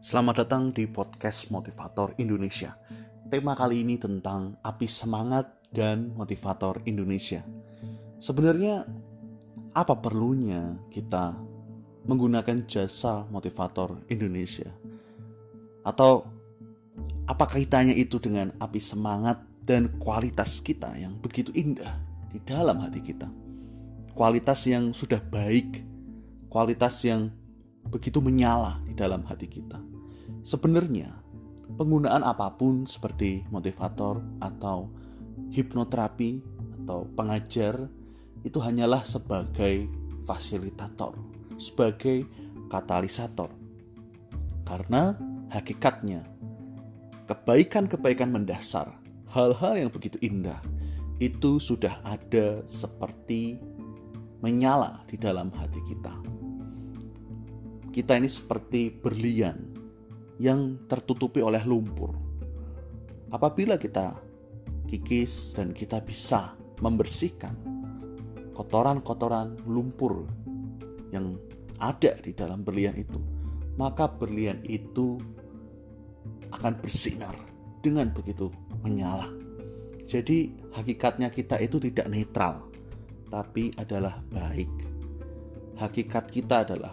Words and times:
Selamat 0.00 0.48
datang 0.48 0.72
di 0.72 0.88
podcast 0.88 1.52
Motivator 1.52 2.16
Indonesia. 2.16 2.72
Tema 3.28 3.52
kali 3.52 3.84
ini 3.84 4.00
tentang 4.00 4.56
api 4.64 4.88
semangat 4.88 5.68
dan 5.68 6.16
motivator 6.16 6.80
Indonesia. 6.88 7.44
Sebenarnya 8.16 8.88
apa 9.76 9.94
perlunya 10.00 10.80
kita 10.88 11.36
menggunakan 12.08 12.64
jasa 12.64 13.28
motivator 13.28 14.00
Indonesia? 14.08 14.72
Atau 15.84 16.24
apa 17.28 17.44
kaitannya 17.44 17.92
itu 17.92 18.16
dengan 18.16 18.56
api 18.56 18.80
semangat 18.80 19.44
dan 19.68 20.00
kualitas 20.00 20.64
kita 20.64 20.96
yang 20.96 21.20
begitu 21.20 21.52
indah 21.52 22.00
di 22.32 22.40
dalam 22.40 22.80
hati 22.80 23.04
kita? 23.04 23.28
Kualitas 24.16 24.64
yang 24.64 24.96
sudah 24.96 25.20
baik, 25.20 25.84
kualitas 26.48 27.04
yang 27.04 27.28
begitu 27.84 28.24
menyala 28.24 28.80
dalam 29.00 29.24
hati 29.24 29.48
kita. 29.48 29.80
Sebenarnya, 30.44 31.08
penggunaan 31.80 32.20
apa 32.20 32.52
pun 32.60 32.84
seperti 32.84 33.48
motivator 33.48 34.20
atau 34.44 34.92
hipnoterapi 35.48 36.44
atau 36.84 37.08
pengajar 37.16 37.88
itu 38.44 38.60
hanyalah 38.60 39.00
sebagai 39.00 39.88
fasilitator, 40.28 41.16
sebagai 41.56 42.28
katalisator. 42.68 43.48
Karena 44.68 45.16
hakikatnya 45.48 46.28
kebaikan-kebaikan 47.24 48.30
mendasar, 48.30 49.00
hal-hal 49.32 49.74
yang 49.80 49.90
begitu 49.90 50.20
indah 50.22 50.60
itu 51.20 51.60
sudah 51.60 52.00
ada 52.04 52.64
seperti 52.64 53.60
menyala 54.40 55.04
di 55.04 55.20
dalam 55.20 55.52
hati 55.52 55.84
kita. 55.84 56.39
Kita 57.90 58.14
ini 58.14 58.30
seperti 58.30 58.94
berlian 58.94 59.58
yang 60.38 60.86
tertutupi 60.86 61.42
oleh 61.42 61.60
lumpur. 61.66 62.14
Apabila 63.34 63.74
kita 63.74 64.14
kikis 64.86 65.58
dan 65.58 65.74
kita 65.74 65.98
bisa 66.02 66.54
membersihkan 66.82 67.54
kotoran-kotoran 68.54 69.58
lumpur 69.66 70.26
yang 71.10 71.34
ada 71.82 72.14
di 72.22 72.30
dalam 72.30 72.62
berlian 72.62 72.94
itu, 72.94 73.18
maka 73.74 74.06
berlian 74.06 74.62
itu 74.70 75.18
akan 76.54 76.78
bersinar 76.78 77.34
dengan 77.82 78.12
begitu 78.14 78.52
menyala. 78.86 79.30
Jadi, 80.10 80.50
hakikatnya 80.74 81.30
kita 81.30 81.58
itu 81.62 81.78
tidak 81.78 82.10
netral, 82.10 82.66
tapi 83.30 83.70
adalah 83.78 84.18
baik. 84.28 84.70
Hakikat 85.78 86.28
kita 86.28 86.66
adalah 86.66 86.92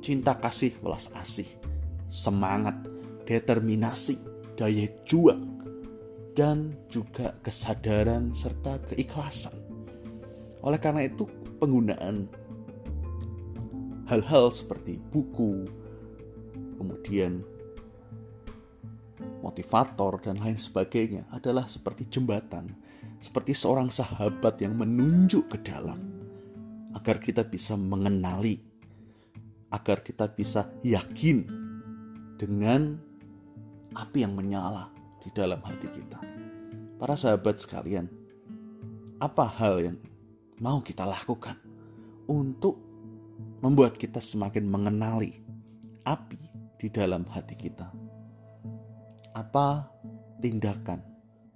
cinta 0.00 0.36
kasih 0.36 0.74
welas 0.82 1.08
asih 1.16 1.46
semangat, 2.10 2.74
determinasi, 3.24 4.18
daya 4.58 4.90
juang, 5.06 5.62
dan 6.34 6.74
juga 6.90 7.38
kesadaran 7.46 8.34
serta 8.34 8.82
keikhlasan. 8.90 9.54
Oleh 10.60 10.82
karena 10.82 11.06
itu, 11.06 11.24
penggunaan 11.62 12.26
hal-hal 14.10 14.50
seperti 14.50 14.98
buku, 14.98 15.70
kemudian 16.76 17.46
motivator, 19.40 20.18
dan 20.20 20.36
lain 20.42 20.58
sebagainya 20.58 21.30
adalah 21.30 21.70
seperti 21.70 22.10
jembatan, 22.10 22.74
seperti 23.22 23.54
seorang 23.54 23.88
sahabat 23.88 24.58
yang 24.58 24.74
menunjuk 24.74 25.54
ke 25.54 25.58
dalam 25.62 26.10
agar 26.90 27.22
kita 27.22 27.46
bisa 27.46 27.78
mengenali, 27.78 28.69
agar 29.70 30.02
kita 30.02 30.26
bisa 30.30 30.66
yakin 30.82 31.46
dengan 32.34 32.98
api 33.94 34.26
yang 34.26 34.34
menyala 34.34 34.90
di 35.22 35.30
dalam 35.30 35.62
hati 35.62 35.88
kita. 35.90 36.18
Para 36.98 37.16
sahabat 37.16 37.62
sekalian, 37.62 38.10
apa 39.22 39.44
hal 39.46 39.80
yang 39.80 39.96
mau 40.60 40.84
kita 40.84 41.06
lakukan 41.06 41.56
untuk 42.28 42.76
membuat 43.64 43.96
kita 43.96 44.20
semakin 44.20 44.68
mengenali 44.68 45.40
api 46.04 46.40
di 46.76 46.88
dalam 46.92 47.24
hati 47.30 47.56
kita? 47.56 47.88
Apa 49.32 49.88
tindakan, 50.42 51.00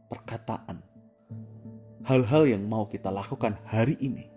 perkataan, 0.08 0.78
hal-hal 2.04 2.44
yang 2.44 2.64
mau 2.68 2.84
kita 2.86 3.08
lakukan 3.08 3.56
hari 3.64 3.96
ini 3.98 4.28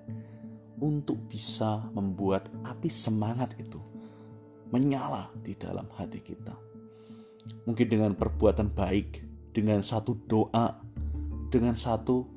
untuk 0.77 1.17
bisa 1.25 1.89
membuat 1.93 2.49
api 2.65 2.89
semangat 2.89 3.57
itu 3.57 3.81
menyala 4.69 5.31
di 5.41 5.57
dalam 5.57 5.87
hati 5.95 6.21
kita. 6.21 6.53
Mungkin 7.65 7.87
dengan 7.87 8.11
perbuatan 8.13 8.71
baik, 8.75 9.23
dengan 9.55 9.79
satu 9.81 10.13
doa, 10.27 10.77
dengan 11.49 11.73
satu 11.73 12.27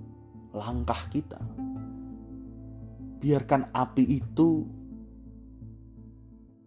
langkah 0.55 1.11
kita. 1.11 1.39
Biarkan 3.21 3.75
api 3.75 4.05
itu 4.06 4.65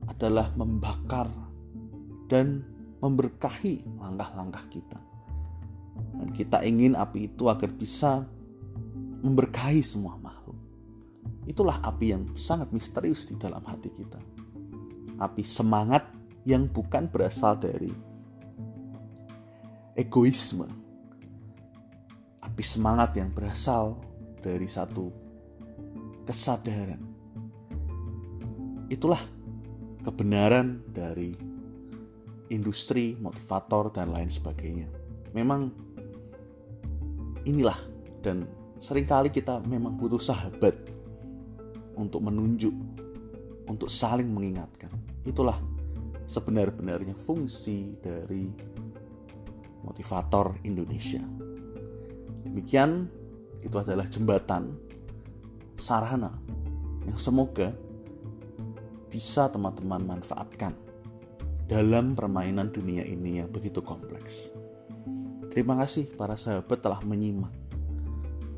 adalah 0.05 0.51
membakar 0.53 1.31
dan 2.27 2.61
memberkahi 3.01 3.99
langkah-langkah 3.99 4.63
kita. 4.69 4.99
Dan 6.13 6.29
kita 6.35 6.61
ingin 6.61 6.93
api 6.93 7.31
itu 7.33 7.49
agar 7.49 7.71
bisa 7.73 8.23
memberkahi 9.23 9.81
semua. 9.81 10.22
Itulah 11.43 11.83
api 11.83 12.05
yang 12.15 12.23
sangat 12.39 12.71
misterius 12.71 13.27
di 13.27 13.35
dalam 13.35 13.63
hati 13.67 13.91
kita 13.91 14.43
api 15.23 15.43
semangat 15.45 16.03
yang 16.43 16.67
bukan 16.67 17.07
berasal 17.07 17.55
dari 17.55 17.91
egoisme. 19.95 20.67
Api 22.43 22.63
semangat 22.63 23.15
yang 23.15 23.31
berasal 23.31 23.95
dari 24.43 24.67
satu 24.67 25.07
kesadaran. 26.27 26.99
Itulah 28.91 29.23
kebenaran 30.03 30.83
dari 30.91 31.31
industri, 32.51 33.15
motivator, 33.15 33.95
dan 33.95 34.11
lain 34.11 34.27
sebagainya. 34.27 34.91
Memang 35.31 35.71
inilah 37.47 37.79
dan 38.19 38.43
sering 38.83 39.07
kali 39.07 39.31
kita 39.31 39.63
memang 39.63 39.95
butuh 39.95 40.19
sahabat 40.19 40.92
untuk 41.97 42.25
menunjuk, 42.25 42.73
untuk 43.69 43.89
saling 43.89 44.29
mengingatkan. 44.29 44.91
Itulah 45.23 45.57
sebenar-benarnya 46.27 47.15
fungsi 47.15 47.95
dari 47.99 48.49
motivator 49.83 50.57
Indonesia. 50.63 51.21
Demikian, 52.47 53.07
itu 53.63 53.75
adalah 53.79 54.07
jembatan 54.07 54.75
sarana 55.79 56.31
yang 57.07 57.19
semoga 57.19 57.71
bisa 59.07 59.47
teman-teman 59.51 60.03
manfaatkan 60.03 60.73
dalam 61.67 62.15
permainan 62.15 62.71
dunia 62.71 63.07
ini 63.07 63.39
yang 63.43 63.49
begitu 63.51 63.79
kompleks. 63.79 64.51
Terima 65.53 65.77
kasih 65.79 66.09
para 66.17 66.33
sahabat 66.33 66.81
telah 66.81 66.99
menyimak. 67.05 67.53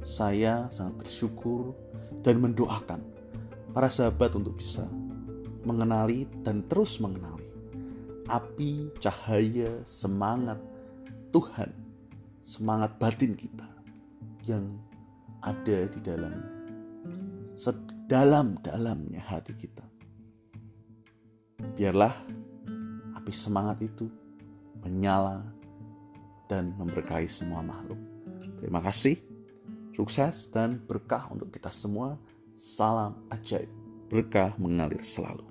Saya 0.06 0.70
sangat 0.72 1.06
bersyukur 1.06 1.76
dan 2.24 2.40
mendoakan 2.40 3.15
para 3.76 3.92
sahabat 3.92 4.32
untuk 4.40 4.56
bisa 4.56 4.88
mengenali 5.68 6.24
dan 6.48 6.64
terus 6.72 7.04
mengenali 7.04 7.44
api, 8.32 8.90
cahaya, 9.04 9.84
semangat 9.84 10.58
Tuhan, 11.30 11.76
semangat 12.42 12.96
batin 12.96 13.36
kita 13.36 13.68
yang 14.48 14.80
ada 15.44 15.92
di 15.92 16.00
dalam 16.02 16.34
sedalam-dalamnya 17.60 19.22
hati 19.22 19.54
kita. 19.54 19.84
Biarlah 21.76 22.16
api 23.20 23.34
semangat 23.36 23.84
itu 23.84 24.08
menyala 24.82 25.44
dan 26.48 26.74
memberkahi 26.80 27.28
semua 27.28 27.60
makhluk. 27.60 28.00
Terima 28.58 28.80
kasih, 28.80 29.20
sukses 29.94 30.48
dan 30.50 30.80
berkah 30.80 31.28
untuk 31.30 31.52
kita 31.52 31.70
semua. 31.70 32.16
Salam 32.56 33.20
ajaib, 33.36 33.68
berkah 34.08 34.56
mengalir 34.56 35.04
selalu. 35.04 35.44